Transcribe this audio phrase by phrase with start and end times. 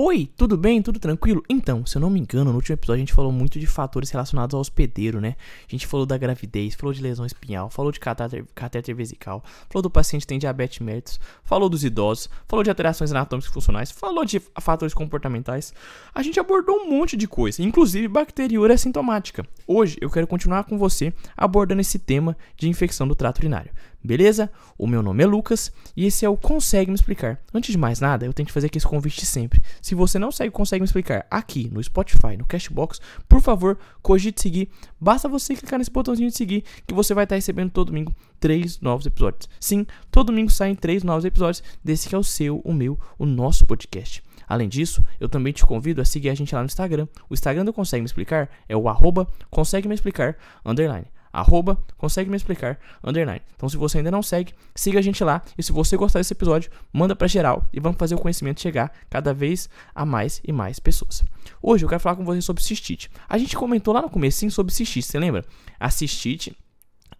[0.00, 0.80] Oi, tudo bem?
[0.80, 1.42] Tudo tranquilo?
[1.48, 4.10] Então, se eu não me engano, no último episódio a gente falou muito de fatores
[4.10, 5.34] relacionados ao hospedeiro, né?
[5.66, 9.82] A gente falou da gravidez, falou de lesão espinhal, falou de catéter, catéter vesical, falou
[9.82, 14.24] do paciente que tem diabetes mellitus, falou dos idosos, falou de alterações anatômicas funcionais, falou
[14.24, 15.74] de fatores comportamentais.
[16.14, 19.44] A gente abordou um monte de coisa, inclusive bacteriúria assintomática.
[19.66, 23.72] Hoje eu quero continuar com você abordando esse tema de infecção do trato urinário.
[24.02, 24.50] Beleza?
[24.78, 27.40] O meu nome é Lucas e esse é o Consegue Me Explicar.
[27.52, 29.60] Antes de mais nada, eu tenho que fazer aqui esse convite sempre.
[29.82, 34.40] Se você não segue Consegue Me Explicar aqui no Spotify, no Cashbox, por favor, cogite
[34.40, 34.70] seguir.
[35.00, 38.80] Basta você clicar nesse botãozinho de seguir que você vai estar recebendo todo domingo três
[38.80, 39.48] novos episódios.
[39.58, 43.26] Sim, todo domingo saem três novos episódios desse que é o seu, o meu, o
[43.26, 44.22] nosso podcast.
[44.46, 47.08] Além disso, eu também te convido a seguir a gente lá no Instagram.
[47.28, 52.30] O Instagram do Consegue Me Explicar é o arroba Consegue Me Explicar, underline arroba consegue
[52.30, 53.42] me explicar, underline.
[53.56, 55.42] Então se você ainda não segue, siga a gente lá.
[55.56, 58.92] E se você gostar desse episódio, manda para geral e vamos fazer o conhecimento chegar
[59.10, 61.22] cada vez a mais e mais pessoas.
[61.62, 63.10] Hoje eu quero falar com você sobre cistite.
[63.28, 65.44] A gente comentou lá no começo sobre cistite, você lembra?
[65.80, 66.56] A cistite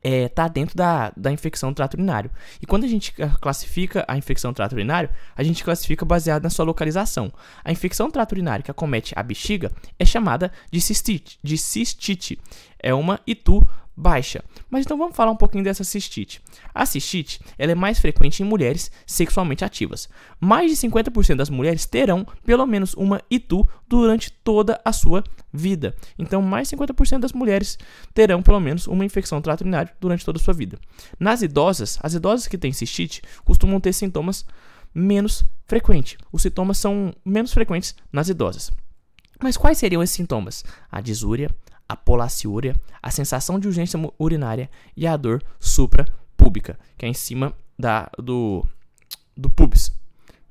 [0.03, 2.31] é, tá dentro da, da infecção do trato urinário.
[2.63, 6.51] E quando a gente classifica a infecção do trato urinário, a gente classifica baseado na
[6.51, 7.33] sua localização.
[7.65, 11.39] A infecção do trato urinário que acomete a bexiga é chamada de cistite.
[11.43, 12.39] De cistite.
[12.79, 13.67] É uma ITU
[13.99, 14.45] baixa.
[14.71, 16.41] Mas então vamos falar um pouquinho dessa cistite.
[16.73, 20.09] A cistite ela é mais frequente em mulheres sexualmente ativas.
[20.41, 25.97] Mais de 50% das mulheres terão pelo menos uma ITU durante toda a sua vida.
[26.17, 27.77] Então, mais de 50% das mulheres
[28.15, 30.79] terão pelo menos uma infecção trato urinário durante toda a sua vida.
[31.19, 34.45] Nas idosas, as idosas que têm cistite costumam ter sintomas
[34.95, 36.17] menos frequentes.
[36.31, 38.71] Os sintomas são menos frequentes nas idosas.
[39.43, 40.65] Mas quais seriam esses sintomas?
[40.91, 41.51] A disúria,
[41.89, 47.55] a polaciúria, a sensação de urgência urinária e a dor suprapúbica, que é em cima
[47.79, 48.65] da, do,
[49.37, 49.93] do pubis.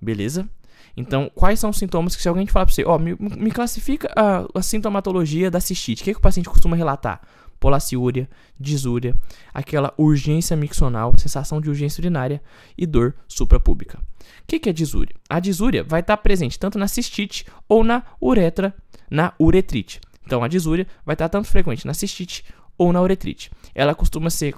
[0.02, 0.50] Beleza?
[0.96, 3.16] Então, quais são os sintomas que se alguém te falar pra você, ó, oh, me,
[3.20, 7.22] me, classifica a, a, sintomatologia da cistite, o que, que o paciente costuma relatar?
[7.60, 8.28] Polaciúria,
[8.60, 9.16] disúria,
[9.54, 12.42] aquela urgência miccional, sensação de urgência urinária
[12.76, 14.00] e dor suprapúbica.
[14.00, 15.16] O que, que é disúria?
[15.30, 18.76] A disúria vai estar presente tanto na cistite ou na uretra,
[19.10, 20.02] na uretrite.
[20.28, 22.44] Então, a disúria vai estar tanto frequente na cistite
[22.78, 23.50] ou na uretrite.
[23.74, 24.54] Ela costuma ser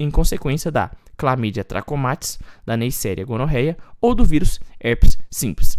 [0.00, 5.78] em consequência da clamídia trachomatis, da Neisseria gonorreia ou do vírus herpes simples.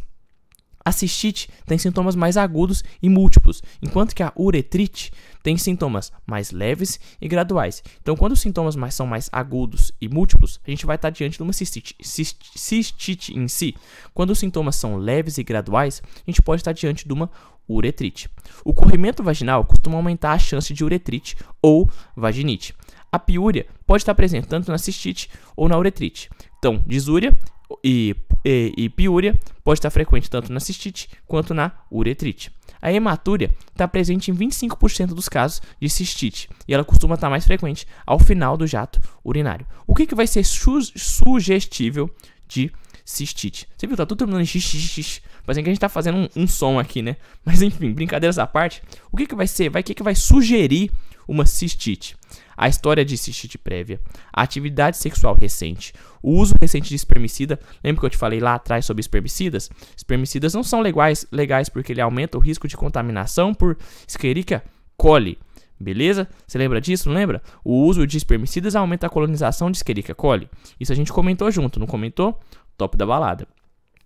[0.85, 6.51] A cistite tem sintomas mais agudos e múltiplos, enquanto que a uretrite tem sintomas mais
[6.51, 7.81] leves e graduais.
[8.01, 11.37] Então, quando os sintomas mais, são mais agudos e múltiplos, a gente vai estar diante
[11.37, 13.75] de uma cistite, cistite em si.
[14.13, 17.29] Quando os sintomas são leves e graduais, a gente pode estar diante de uma
[17.67, 18.29] uretrite.
[18.63, 22.73] O corrimento vaginal costuma aumentar a chance de uretrite ou vaginite.
[23.11, 26.29] A piúria pode estar presente tanto na cistite ou na uretrite.
[26.57, 27.37] Então, disúria
[27.83, 32.51] e, e, e piúria pode estar frequente tanto na cistite quanto na uretrite.
[32.81, 37.45] A hematúria está presente em 25% dos casos de cistite e ela costuma estar mais
[37.45, 39.65] frequente ao final do jato urinário.
[39.87, 42.09] O que, que vai ser su sugestível
[42.47, 42.71] de
[43.05, 43.67] cistite?
[43.77, 46.47] Você viu, tá tudo terminando em xixi, Parece que a gente tá fazendo um, um,
[46.47, 47.17] som aqui, né?
[47.43, 48.81] Mas enfim, brincadeiras à parte,
[49.11, 49.69] o que, que vai ser?
[49.69, 50.91] Vai que, que vai sugerir
[51.27, 52.15] uma cistite?
[52.55, 53.99] A história de cistite prévia,
[54.31, 57.59] a atividade sexual recente, o uso recente de espermicida.
[57.83, 59.69] Lembra que eu te falei lá atrás sobre espermicidas?
[59.97, 63.77] Espermicidas não são legais, legais porque ele aumenta o risco de contaminação por
[64.07, 64.63] Escherichia
[64.95, 65.37] coli.
[65.79, 66.29] Beleza?
[66.47, 67.09] Você lembra disso?
[67.09, 67.41] Não lembra?
[67.63, 70.47] O uso de espermicidas aumenta a colonização de Escherichia coli.
[70.79, 72.39] Isso a gente comentou junto, não comentou?
[72.77, 73.47] Top da balada.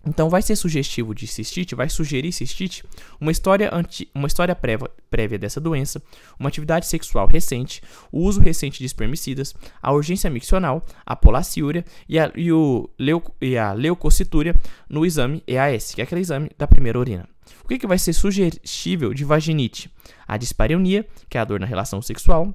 [0.06, 2.84] Então vai ser sugestivo de cistite, vai sugerir cistite,
[3.20, 6.00] uma história, anti, uma história prévia, prévia dessa doença,
[6.38, 12.18] uma atividade sexual recente, o uso recente de espermicidas, a urgência miccional, a polaciúria e
[12.18, 14.54] a, e o leu, e a leucocitúria
[14.88, 17.28] no exame EAS, que é aquele exame da primeira urina.
[17.64, 19.90] O que, que vai ser sugestível de vaginite?
[20.26, 22.54] A dispareunia, que é a dor na relação sexual,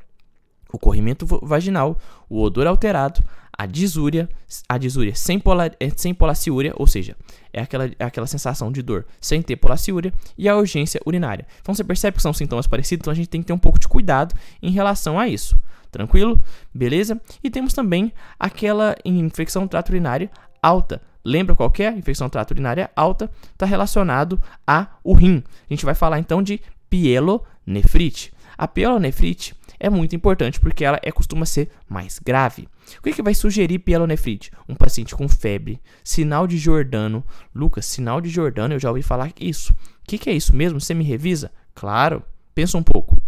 [0.72, 3.24] o corrimento vaginal, o odor alterado,
[3.58, 4.28] a disúria,
[4.68, 7.16] a disúria sem, pola, é, sem polaciúria, ou seja,
[7.52, 11.46] é aquela, é aquela sensação de dor sem ter polaciúria, e a urgência urinária.
[11.62, 13.80] Então você percebe que são sintomas parecidos, então a gente tem que ter um pouco
[13.80, 15.56] de cuidado em relação a isso.
[15.92, 16.42] Tranquilo?
[16.74, 17.22] Beleza?
[17.44, 21.00] E temos também aquela infecção trato urinária alta.
[21.24, 21.90] Lembra qual é?
[21.90, 25.44] Infecção trato urinária alta está relacionado a o rim.
[25.70, 26.60] A gente vai falar então de
[26.90, 28.34] pielonefrite.
[28.58, 32.70] A pielonefrite é muito importante porque ela é, costuma ser mais grave.
[33.00, 34.50] O que, que vai sugerir pielonefrite?
[34.68, 37.22] Um paciente com febre, sinal de Jordano.
[37.54, 39.74] Lucas, sinal de Jordano, eu já ouvi falar isso.
[39.74, 39.76] O
[40.08, 40.80] que, que é isso mesmo?
[40.80, 41.52] Você me revisa?
[41.76, 42.24] Claro,
[42.56, 43.22] pensa um pouco.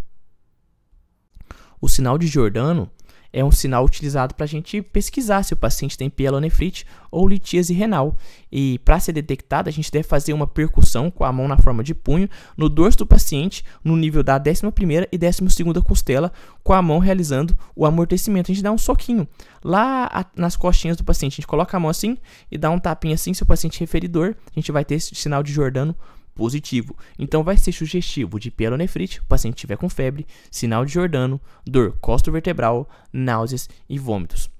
[1.81, 2.89] O sinal de Jordano
[3.35, 7.73] é um sinal utilizado para a gente pesquisar se o paciente tem pielonefrite ou litíase
[7.73, 8.15] renal.
[8.49, 11.83] E para ser detectada, a gente deve fazer uma percussão com a mão na forma
[11.83, 16.31] de punho no dorso do paciente, no nível da 11ª e 12ª costela,
[16.63, 18.49] com a mão realizando o amortecimento.
[18.49, 19.27] A gente dá um soquinho
[19.61, 21.33] lá nas costinhas do paciente.
[21.33, 22.17] A gente coloca a mão assim
[22.49, 25.13] e dá um tapinha assim, se o paciente referir dor, a gente vai ter esse
[25.13, 25.93] sinal de Jordano
[26.35, 26.95] positivo.
[27.17, 31.97] Então vai ser sugestivo de pielonefrite, o paciente tiver com febre, sinal de Jordano, dor
[31.99, 34.54] costo-vertebral, náuseas e vômitos.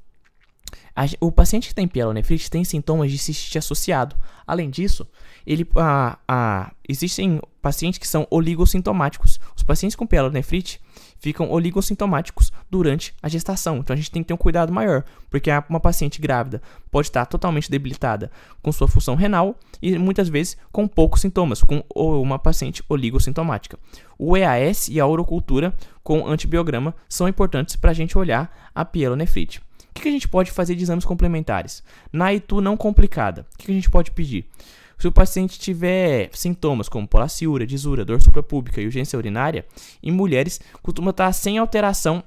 [1.19, 4.15] O paciente que tem pielonefrite tem sintomas de cistite associado.
[4.47, 5.05] Além disso,
[5.45, 5.67] ele,
[6.87, 9.39] existem pacientes que são oligossintomáticos.
[9.57, 10.79] Os pacientes com pielonefrite
[11.17, 13.77] ficam oligossintomáticos durante a gestação.
[13.77, 17.25] Então a gente tem que ter um cuidado maior, porque uma paciente grávida pode estar
[17.25, 18.31] totalmente debilitada
[18.61, 23.77] com sua função renal e muitas vezes com poucos sintomas, com uma paciente oligossintomática.
[24.17, 29.61] O EAS e a urocultura com antibiograma são importantes para a gente olhar a pielonefrite.
[29.97, 31.81] O que a gente pode fazer de exames complementares?
[32.11, 34.45] Na ITU não complicada, o que a gente pode pedir?
[34.97, 39.65] Se o paciente tiver sintomas como polaciúria, disúria, dor suprapúbica e urgência urinária,
[40.01, 42.23] em mulheres costuma estar sem alteração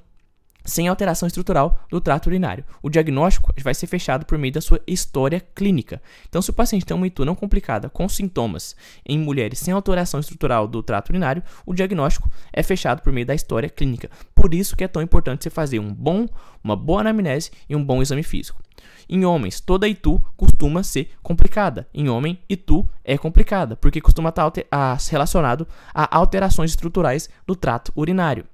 [0.69, 2.65] sem alteração estrutural do trato urinário.
[2.82, 6.00] O diagnóstico vai ser fechado por meio da sua história clínica.
[6.29, 10.20] Então, se o paciente tem uma ITU não complicada com sintomas em mulheres sem alteração
[10.20, 14.11] estrutural do trato urinário, o diagnóstico é fechado por meio da história clínica.
[14.35, 16.26] Por isso que é tão importante você fazer um bom,
[16.62, 18.62] uma boa anamnese e um bom exame físico.
[19.09, 21.88] Em homens, toda ITU costuma ser complicada.
[21.94, 24.53] Em homem, ITU é complicada, porque costuma estar
[25.11, 28.44] relacionado a alterações estruturais do trato urinário.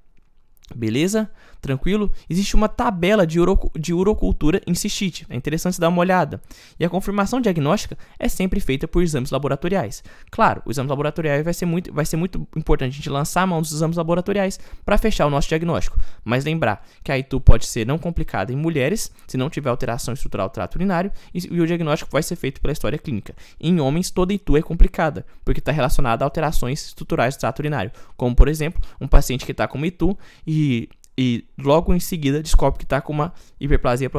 [0.73, 1.29] Beleza?
[1.65, 2.11] Tranquilo?
[2.29, 5.25] Existe uma tabela de, uro, de urocultura em cistite.
[5.31, 6.39] É interessante dar uma olhada.
[6.79, 10.03] E a confirmação diagnóstica é sempre feita por exames laboratoriais.
[10.29, 13.47] Claro, o exame laboratorial vai ser muito, vai ser muito importante a gente lançar a
[13.47, 15.99] mão dos exames laboratoriais para fechar o nosso diagnóstico.
[16.23, 20.13] Mas lembrar que a ITU pode ser não complicada em mulheres, se não tiver alteração
[20.13, 23.35] estrutural do trato urinário, e, o diagnóstico vai ser feito pela história clínica.
[23.59, 27.91] Em homens, toda ITU é complicada, porque está relacionada a alterações estruturais do trato urinário,
[28.15, 30.15] como por exemplo, um paciente que está com ITU
[30.45, 34.09] e e, logo em seguida descobre que está com uma hiperplasia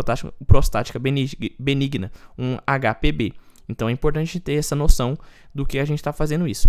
[0.47, 0.99] prostática,
[1.59, 3.35] benigna, um HPB.
[3.69, 5.19] Então é importante ter essa noção
[5.55, 6.69] do que a gente está fazendo isso.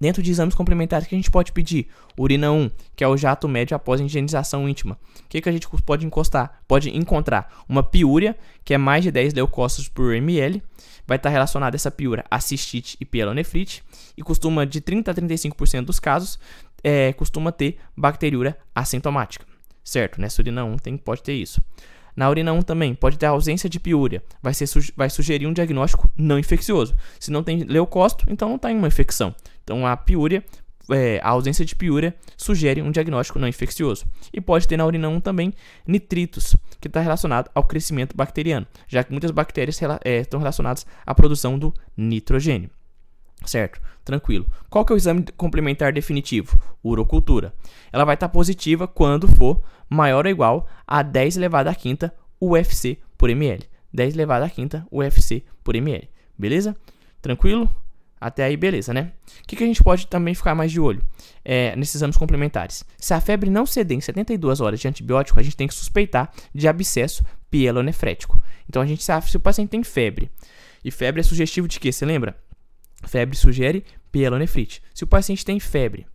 [0.00, 3.46] Dentro de exames complementares que a gente pode pedir, urina 1, que é o jato
[3.46, 4.98] médio após a higienização íntima.
[5.26, 6.62] O que, que a gente pode encostar?
[6.66, 10.62] Pode encontrar uma piúria, que é mais de 10 leucócitos por ml.
[11.06, 13.84] Vai estar relacionada essa piúria a cistite e pielonefrite.
[14.16, 16.38] E costuma, de 30 a 35% dos casos,
[16.82, 19.46] é, costuma ter bacteriúria assintomática,
[19.82, 20.20] certo?
[20.20, 21.62] Nessa urina 1 tem, pode ter isso.
[22.16, 26.10] Na urina 1 também pode ter ausência de piúria, vai, ser, vai sugerir um diagnóstico
[26.16, 26.94] não infeccioso.
[27.18, 29.34] Se não tem leucócito, então não tem uma infecção.
[29.62, 30.44] Então a piúria,
[30.90, 34.06] é, a ausência de piúria sugere um diagnóstico não infeccioso.
[34.32, 35.52] E pode ter na urina 1 também
[35.86, 41.14] nitritos, que está relacionado ao crescimento bacteriano, já que muitas bactérias é, estão relacionadas à
[41.14, 42.70] produção do nitrogênio.
[43.44, 43.80] Certo?
[44.04, 44.46] Tranquilo.
[44.68, 46.60] Qual que é o exame complementar definitivo?
[46.84, 47.54] Urocultura.
[47.92, 52.14] Ela vai estar tá positiva quando for maior ou igual a 10 elevado à quinta
[52.40, 53.64] UFC por ml.
[53.92, 56.08] 10 elevado à quinta UFC por ml.
[56.38, 56.76] Beleza?
[57.20, 57.68] Tranquilo?
[58.20, 59.12] Até aí, beleza, né?
[59.42, 61.02] O que, que a gente pode também ficar mais de olho
[61.42, 62.84] é, nesses exames complementares?
[62.98, 66.30] Se a febre não ceder em 72 horas de antibiótico, a gente tem que suspeitar
[66.54, 68.40] de abscesso pielonefrético.
[68.68, 70.30] Então a gente sabe se o paciente tem febre.
[70.84, 71.90] E febre é sugestivo de quê?
[71.90, 72.36] Você lembra?
[73.02, 74.82] Febre sugere pielonefrite.
[74.92, 76.06] Se o paciente tem febre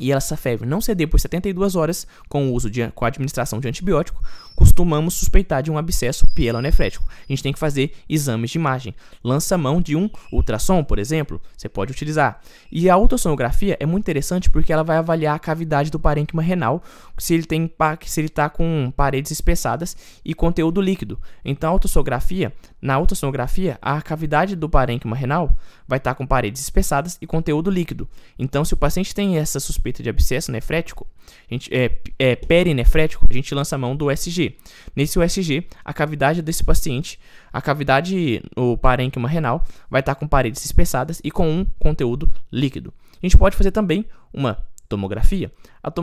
[0.00, 3.60] e essa febre não ceder por 72 horas com o uso de com a administração
[3.60, 4.22] de antibiótico,
[4.58, 7.04] costumamos suspeitar de um abscesso pielonefrético.
[7.08, 8.92] A gente tem que fazer exames de imagem.
[9.22, 12.40] Lança mão de um ultrassom, por exemplo, você pode utilizar.
[12.70, 16.82] E a ultrassonografia é muito interessante porque ela vai avaliar a cavidade do parênquima renal,
[17.16, 17.70] se ele tem
[18.04, 21.20] se ele está com paredes espessadas e conteúdo líquido.
[21.44, 22.52] Então a ultrassonografia,
[22.82, 28.08] na ultrassonografia, a cavidade do parênquima renal vai estar com paredes espessadas e conteúdo líquido.
[28.36, 31.06] Então se o paciente tem essa suspeita de abscesso nefrético,
[31.50, 34.56] a gente, é, é perinefrético, a gente lança a mão do USG.
[34.94, 37.18] Nesse USG, a cavidade desse paciente,
[37.52, 42.92] a cavidade no parênquima renal, vai estar com paredes espessadas e com um conteúdo líquido.
[43.22, 45.52] A gente pode fazer também uma tomografia.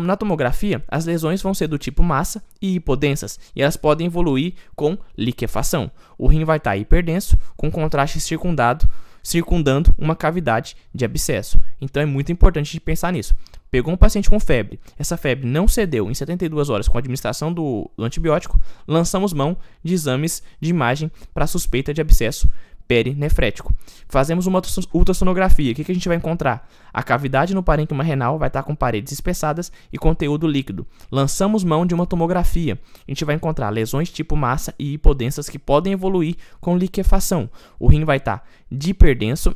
[0.01, 4.53] Na tomografia, as lesões vão ser do tipo massa e hipodensas, e elas podem evoluir
[4.75, 5.89] com liquefação.
[6.17, 8.87] O rim vai estar hiperdenso, com contraste circundado,
[9.23, 11.59] circundando uma cavidade de abscesso.
[11.81, 13.35] Então é muito importante pensar nisso.
[13.75, 17.51] Pegou um paciente com febre, essa febre não cedeu em 72 horas com a administração
[17.51, 22.49] do, do antibiótico, lançamos mão de exames de imagem para suspeita de abscesso
[22.87, 23.73] perinefrético.
[24.07, 24.61] Fazemos uma
[24.93, 25.73] ultrassonografia.
[25.73, 26.69] O que, que a gente vai encontrar?
[26.93, 30.87] A cavidade no parênquima renal vai estar com paredes espessadas e conteúdo líquido.
[31.11, 32.79] Lançamos mão de uma tomografia.
[33.05, 37.49] A gente vai encontrar lesões tipo massa e hipodensas que podem evoluir com liquefação.
[37.77, 39.53] O rim vai estar de hiperdenso,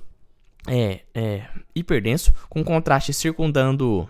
[0.67, 4.09] é, é, hiperdenso, com contraste circundando,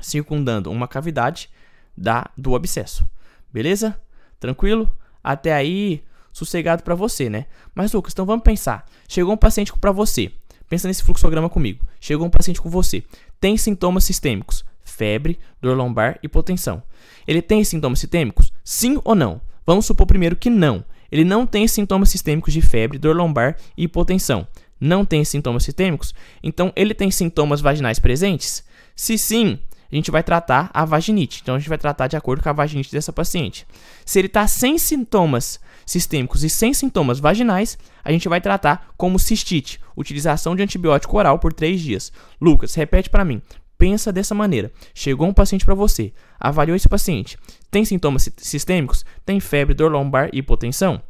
[0.00, 1.50] circundando uma cavidade
[1.96, 3.08] da, do abscesso.
[3.52, 4.00] Beleza?
[4.40, 4.90] Tranquilo?
[5.22, 7.46] Até aí, sossegado para você, né?
[7.74, 8.86] Mas Lucas, então vamos pensar.
[9.06, 10.32] Chegou um paciente para você.
[10.68, 11.86] Pensa nesse fluxograma comigo.
[12.00, 13.04] Chegou um paciente com você.
[13.38, 16.82] Tem sintomas sistêmicos: febre, dor lombar, hipotensão.
[17.26, 18.52] Ele tem sintomas sistêmicos?
[18.64, 19.40] Sim ou não?
[19.66, 20.84] Vamos supor primeiro que não.
[21.10, 24.48] Ele não tem sintomas sistêmicos de febre, dor lombar e hipotensão.
[24.84, 26.12] Não tem sintomas sistêmicos?
[26.42, 28.64] Então ele tem sintomas vaginais presentes?
[28.96, 29.56] Se sim,
[29.92, 31.38] a gente vai tratar a vaginite.
[31.40, 33.64] Então a gente vai tratar de acordo com a vaginite dessa paciente.
[34.04, 39.20] Se ele está sem sintomas sistêmicos e sem sintomas vaginais, a gente vai tratar como
[39.20, 42.12] cistite, utilização de antibiótico oral por 3 dias.
[42.40, 43.40] Lucas, repete para mim.
[43.78, 44.72] Pensa dessa maneira.
[44.92, 47.38] Chegou um paciente para você, avaliou esse paciente,
[47.70, 49.04] tem sintomas sistêmicos?
[49.24, 51.00] Tem febre, dor lombar e hipotensão?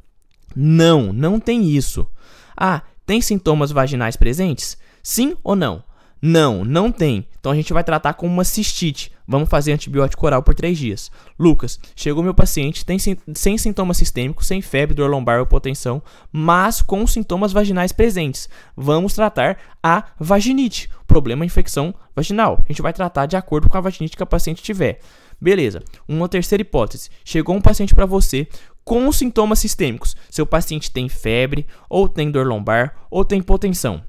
[0.55, 2.07] Não, não tem isso.
[2.55, 4.77] Ah, tem sintomas vaginais presentes?
[5.03, 5.83] Sim ou não?
[6.25, 7.27] Não, não tem.
[7.41, 9.11] Então a gente vai tratar como uma cistite.
[9.27, 11.11] Vamos fazer antibiótico oral por 3 dias.
[11.37, 16.81] Lucas, chegou meu paciente, tem sem sintomas sistêmicos, sem febre, dor lombar ou hipotensão, mas
[16.81, 18.49] com sintomas vaginais presentes.
[18.77, 22.61] Vamos tratar a vaginite, problema infecção vaginal.
[22.65, 25.01] A gente vai tratar de acordo com a vaginite que a paciente tiver.
[25.41, 25.83] Beleza.
[26.07, 27.11] Uma terceira hipótese.
[27.25, 28.47] Chegou um paciente para você
[28.85, 30.17] com sintomas sistêmicos.
[30.31, 34.03] Seu paciente tem febre, ou tem dor lombar, ou tem hipotensão.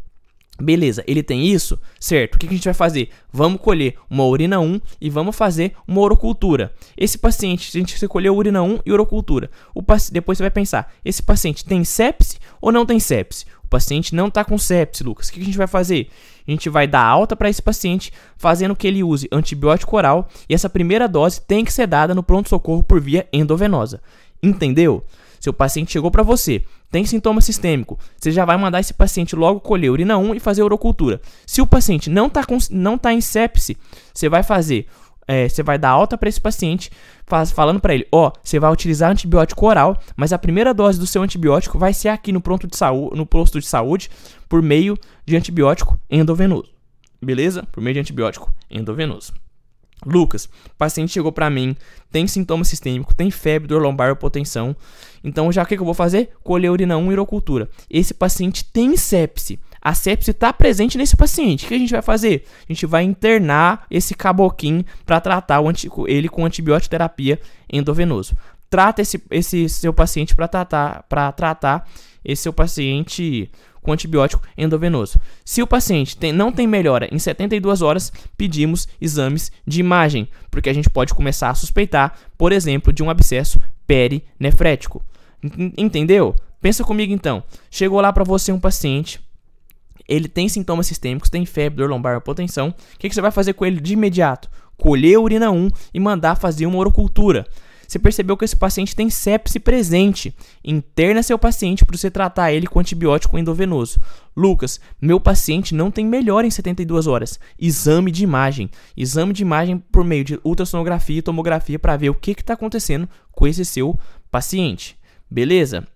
[0.61, 1.79] Beleza, ele tem isso?
[1.99, 2.35] Certo.
[2.35, 3.09] O que a gente vai fazer?
[3.31, 6.71] Vamos colher uma urina 1 e vamos fazer uma orocultura.
[6.95, 9.49] Esse paciente, a gente escolheu urina 1 e orocultura.
[9.73, 13.45] O depois você vai pensar, esse paciente tem sepse ou não tem sepse?
[13.63, 15.27] O paciente não está com sepse, Lucas.
[15.27, 16.09] O que a gente vai fazer?
[16.47, 20.53] A gente vai dar alta para esse paciente, fazendo que ele use antibiótico oral e
[20.53, 23.99] essa primeira dose tem que ser dada no pronto-socorro por via endovenosa.
[24.43, 25.05] Entendeu?
[25.39, 29.59] Seu paciente chegou para você, tem sintoma sistêmico, você já vai mandar esse paciente logo
[29.59, 31.21] colher urina 1 e fazer urocultura.
[31.45, 33.75] Se o paciente não está não tá em sepse,
[34.13, 34.87] você vai fazer,
[35.27, 36.91] é, você vai dar alta para esse paciente,
[37.25, 40.99] faz, falando para ele, ó, oh, você vai utilizar antibiótico oral, mas a primeira dose
[40.99, 44.09] do seu antibiótico vai ser aqui no pronto de saúde, no posto de saúde,
[44.47, 46.71] por meio de antibiótico endovenoso.
[47.21, 47.63] Beleza?
[47.71, 49.33] Por meio de antibiótico endovenoso.
[50.05, 51.75] Lucas, o paciente chegou para mim,
[52.11, 54.75] tem sintoma sistêmico, tem febre, dor lombar, hipotensão.
[55.23, 56.29] Então, já o que, que eu vou fazer?
[56.43, 57.69] Colher urina 1 e urocultura.
[57.89, 59.59] Esse paciente tem sepse.
[59.81, 61.65] A sepse está presente nesse paciente.
[61.65, 62.45] O que a gente vai fazer?
[62.69, 65.61] A gente vai internar esse caboquim para tratar
[66.07, 67.39] ele com antibiótico terapia
[67.71, 68.37] endovenoso.
[68.69, 71.03] Trata esse, esse seu paciente para tratar,
[71.35, 71.87] tratar
[72.23, 73.49] esse seu paciente
[73.83, 75.19] com antibiótico endovenoso.
[75.45, 80.69] Se o paciente tem, não tem melhora em 72 horas, pedimos exames de imagem, porque
[80.69, 85.03] a gente pode começar a suspeitar, por exemplo, de um abscesso perinefrético.
[85.77, 86.35] Entendeu?
[86.61, 87.43] Pensa comigo então.
[87.69, 89.19] Chegou lá para você um paciente,
[90.07, 92.69] ele tem sintomas sistêmicos, tem febre, dor lombar, hipotensão.
[92.69, 94.49] O que, que você vai fazer com ele de imediato?
[94.77, 97.45] Colher a urina 1 e mandar fazer uma orocultura.
[97.87, 100.35] Você percebeu que esse paciente tem sepse presente.
[100.63, 103.99] Interna seu paciente para você tratar ele com antibiótico endovenoso.
[104.35, 107.39] Lucas, meu paciente não tem melhora em 72 horas.
[107.59, 108.69] Exame de imagem.
[108.95, 113.07] Exame de imagem por meio de ultrassonografia e tomografia para ver o que está acontecendo
[113.31, 113.97] com esse seu
[114.31, 114.97] paciente.
[115.29, 115.87] Beleza?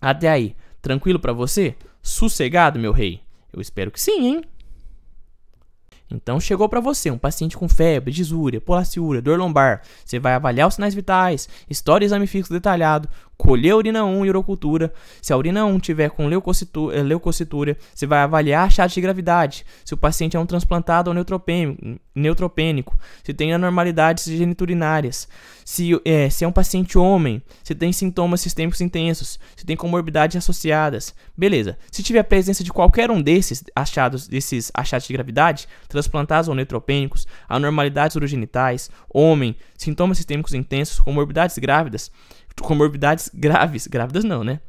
[0.00, 1.74] Até aí, tranquilo para você?
[2.02, 3.20] Sossegado, meu rei?
[3.52, 4.42] Eu espero que sim, hein?
[6.10, 9.82] Então chegou para você um paciente com febre, disúria, polaciúria, dor lombar.
[10.04, 14.26] Você vai avaliar os sinais vitais, história e exame fixo detalhado, colher a urina 1
[14.26, 14.92] e urocultura.
[15.22, 19.64] Se a urina 1 tiver com eh, leucocitura, você vai avaliar a chave de gravidade.
[19.84, 21.14] Se o paciente é um transplantado ou
[22.14, 25.28] neutropênico, se tem anormalidades geniturinárias,
[25.64, 30.36] se é, se é um paciente homem, se tem sintomas sistêmicos intensos, se tem comorbidades
[30.36, 31.14] associadas.
[31.36, 31.78] Beleza.
[31.92, 37.26] Se tiver presença de qualquer um desses achados, desses achados de gravidade, transplantados ou neutropênicos,
[37.48, 42.10] anormalidades urogenitais, homem, sintomas sistêmicos intensos, comorbidades grávidas,
[42.60, 43.86] comorbidades graves.
[43.86, 44.60] Grávidas não, né?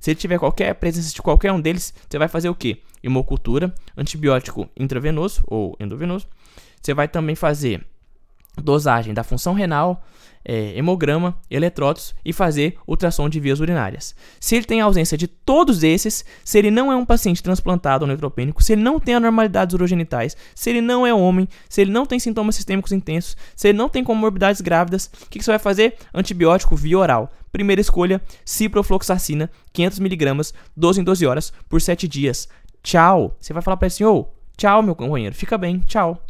[0.00, 2.82] Se tiver qualquer presença de qualquer um deles, você vai fazer o quê?
[3.02, 6.26] Hemocultura, antibiótico intravenoso ou endovenoso.
[6.80, 7.86] Você vai também fazer
[8.62, 10.02] dosagem da função renal,
[10.44, 14.14] é, hemograma, eletrólitos e fazer ultrassom de vias urinárias.
[14.38, 18.08] Se ele tem ausência de todos esses, se ele não é um paciente transplantado ou
[18.08, 22.04] neutropênico, se ele não tem anormalidades urogenitais, se ele não é homem, se ele não
[22.04, 25.58] tem sintomas sistêmicos intensos, se ele não tem comorbidades grávidas, o que, que você vai
[25.58, 25.96] fazer?
[26.12, 27.32] Antibiótico via oral.
[27.50, 32.48] Primeira escolha, ciprofloxacina, 500mg, 12 em 12 horas, por 7 dias.
[32.82, 33.36] Tchau.
[33.40, 36.20] Você vai falar para ele assim, oh, tchau, meu companheiro, fica bem, tchau.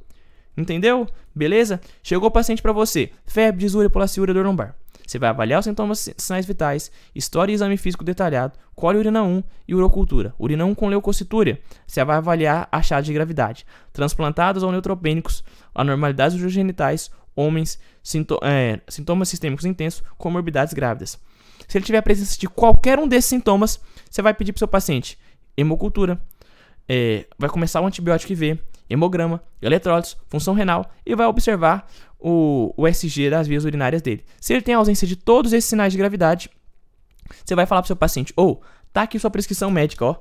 [0.56, 1.06] Entendeu?
[1.34, 1.80] Beleza?
[2.02, 4.76] Chegou o paciente para você, febre, disúria, polaciúria, dor lombar.
[5.06, 9.42] Você vai avaliar os sintomas sinais vitais, história e exame físico detalhado, cole urina 1
[9.68, 10.34] e urocultura.
[10.38, 11.60] Urina 1 com leucocitúria.
[11.86, 13.66] Você vai avaliar achado de gravidade.
[13.92, 15.44] Transplantados ou neutropênicos,
[15.74, 17.78] anormalidades urogenitais, homens,
[18.42, 21.18] é, sintomas sistêmicos intensos, comorbidades grávidas.
[21.68, 23.80] Se ele tiver a presença de qualquer um desses sintomas,
[24.10, 25.18] você vai pedir para o seu paciente
[25.56, 26.20] hemocultura,
[26.88, 28.58] é, vai começar o antibiótico IV,
[28.88, 31.88] hemograma, eletrólitos, função renal e vai observar
[32.18, 34.24] o, o SG das vias urinárias dele.
[34.40, 36.50] Se ele tem ausência de todos esses sinais de gravidade,
[37.44, 40.16] você vai falar para seu paciente: ou oh, tá aqui sua prescrição médica, ó,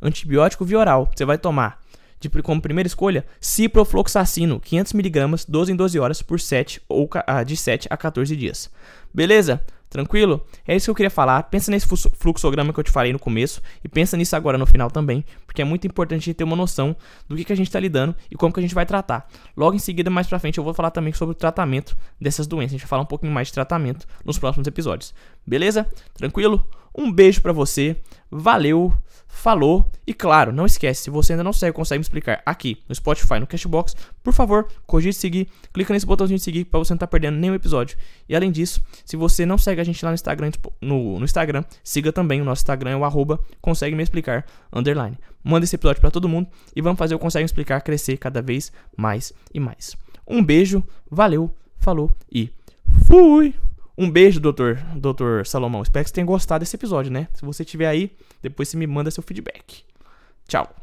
[0.00, 1.80] antibiótico via oral, você vai tomar
[2.20, 7.56] de, como primeira escolha, ciprofloxacino, 500mg, 12 em 12 horas por 7 ou ah, de
[7.56, 8.70] 7 a 14 dias.
[9.12, 9.60] Beleza?
[9.88, 10.44] Tranquilo?
[10.66, 11.42] É isso que eu queria falar.
[11.44, 14.90] Pensa nesse fluxograma que eu te falei no começo e pensa nisso agora no final
[14.90, 16.94] também, porque é muito importante a gente ter uma noção
[17.26, 19.28] do que, que a gente está lidando e como que a gente vai tratar.
[19.56, 22.72] Logo em seguida, mais pra frente, eu vou falar também sobre o tratamento dessas doenças.
[22.72, 25.14] A gente vai falar um pouquinho mais de tratamento nos próximos episódios.
[25.46, 25.88] Beleza?
[26.14, 26.66] Tranquilo?
[26.94, 27.96] Um beijo para você.
[28.30, 28.92] Valeu,
[29.28, 29.86] falou.
[30.06, 33.38] E claro, não esquece, se você ainda não segue, consegue me explicar aqui no Spotify,
[33.38, 37.06] no Cashbox, por favor, cogite seguir, clica nesse botãozinho de seguir para você não estar
[37.06, 37.96] tá perdendo nenhum episódio.
[38.28, 41.24] E além disso, se você não segue a gente lá no Instagram, tipo, no, no
[41.24, 45.16] Instagram, siga também o nosso Instagram, é o arroba consegue me explicar, underline.
[45.44, 48.42] Manda esse episódio para todo mundo e vamos fazer o Consegue Me Explicar crescer cada
[48.42, 49.96] vez mais e mais.
[50.26, 52.50] Um beijo, valeu, falou e
[53.06, 53.54] fui!
[53.96, 55.82] Um beijo, doutor, doutor Salomão.
[55.82, 57.26] Espero que você tenha gostado desse episódio, né?
[57.34, 59.84] Se você tiver aí, depois você me manda seu feedback.
[60.46, 60.74] Tchau.